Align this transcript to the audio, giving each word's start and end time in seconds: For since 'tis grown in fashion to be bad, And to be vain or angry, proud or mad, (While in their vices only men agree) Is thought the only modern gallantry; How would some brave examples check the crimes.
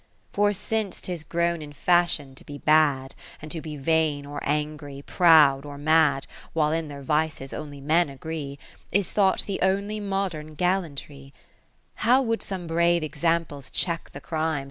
For 0.33 0.51
since 0.51 0.99
'tis 0.99 1.23
grown 1.23 1.61
in 1.61 1.73
fashion 1.73 2.33
to 2.33 2.43
be 2.43 2.57
bad, 2.57 3.13
And 3.39 3.51
to 3.51 3.61
be 3.61 3.77
vain 3.77 4.25
or 4.25 4.39
angry, 4.41 5.03
proud 5.03 5.63
or 5.63 5.77
mad, 5.77 6.25
(While 6.53 6.71
in 6.71 6.87
their 6.87 7.03
vices 7.03 7.53
only 7.53 7.81
men 7.81 8.09
agree) 8.09 8.57
Is 8.91 9.11
thought 9.11 9.41
the 9.45 9.61
only 9.61 9.99
modern 9.99 10.55
gallantry; 10.55 11.35
How 12.01 12.19
would 12.19 12.41
some 12.41 12.65
brave 12.65 13.03
examples 13.03 13.69
check 13.69 14.09
the 14.09 14.19
crimes. 14.21 14.59